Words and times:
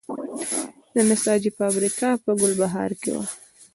د 0.93 0.95
نساجي 1.09 1.51
فابریکه 1.57 2.09
په 2.23 2.31
ګلبهار 2.41 2.91
کې 3.01 3.11
وه 3.15 3.25